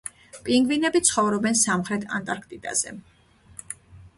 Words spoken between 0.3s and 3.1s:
პინგვინები ცხოვრობენ სამხრეთ ანტარქტიდაზე